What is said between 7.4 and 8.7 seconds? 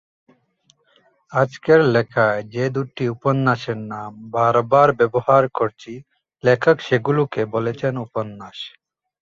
বলছেন উপন্যাস।